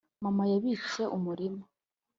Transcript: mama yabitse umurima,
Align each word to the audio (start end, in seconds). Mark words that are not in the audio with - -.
mama 0.23 0.43
yabitse 0.51 1.01
umurima, 1.17 1.63